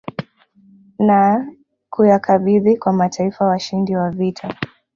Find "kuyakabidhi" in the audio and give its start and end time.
1.89-2.77